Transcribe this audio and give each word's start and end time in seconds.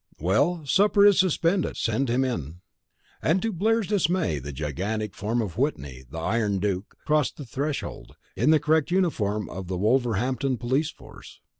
Well, 0.19 0.65
supper 0.65 1.05
is 1.05 1.19
suspended, 1.19 1.77
send 1.77 2.09
him 2.09 2.25
in." 2.25 2.61
And 3.21 3.39
to 3.43 3.53
Blair's 3.53 3.85
dismay 3.85 4.39
the 4.39 4.51
gigantic 4.51 5.13
form 5.13 5.43
of 5.43 5.59
Whitney, 5.59 6.03
the 6.09 6.17
Iron 6.17 6.57
Duke, 6.57 6.95
crossed 7.05 7.37
the 7.37 7.45
threshold, 7.45 8.15
in 8.35 8.49
the 8.49 8.59
correct 8.59 8.89
uniform 8.89 9.47
of 9.47 9.67
the 9.67 9.77
Wolverhampton 9.77 10.57
police 10.57 10.89
force. 10.89 11.39